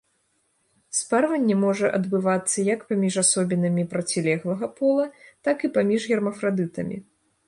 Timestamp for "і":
5.69-5.71